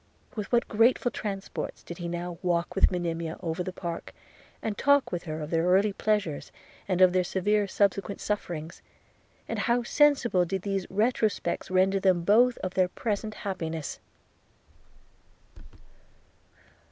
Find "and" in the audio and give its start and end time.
4.59-4.75, 6.87-7.01, 9.47-9.59